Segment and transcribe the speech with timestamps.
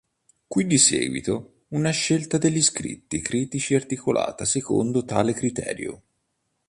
[0.47, 6.01] Qui di seguito, una scelta degli scritti critici articolata secondo tale criterio.